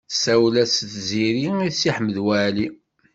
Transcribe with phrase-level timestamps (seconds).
[0.09, 2.67] Tsawel-as Tiziri i Si Ḥmed Waɛli.